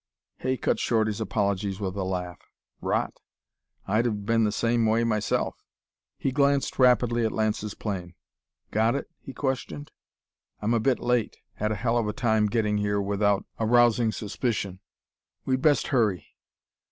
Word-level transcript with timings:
Hay 0.37 0.57
cut 0.57 0.79
short 0.79 1.05
his 1.05 1.21
apologies 1.21 1.79
with 1.79 1.95
a 1.95 2.03
laugh. 2.03 2.39
"Rot! 2.81 3.19
I'd've 3.87 4.25
been 4.25 4.45
the 4.45 4.51
same 4.51 4.83
way 4.87 5.03
myself." 5.03 5.63
He 6.17 6.31
glanced 6.31 6.79
rapidly 6.79 7.23
at 7.23 7.31
Lance's 7.31 7.75
plane. 7.75 8.15
"Got 8.71 8.95
it?" 8.95 9.11
he 9.19 9.31
questioned. 9.31 9.91
"I'm 10.59 10.73
a 10.73 10.79
bit 10.79 10.97
late; 10.97 11.37
had 11.53 11.71
a 11.71 11.75
hell 11.75 11.99
of 11.99 12.07
a 12.07 12.13
time 12.13 12.47
getting 12.47 12.79
here 12.79 12.99
without 12.99 13.45
arousing 13.59 14.11
suspicion. 14.11 14.79
We'd 15.45 15.61
best 15.61 15.89
hurry." 15.89 16.25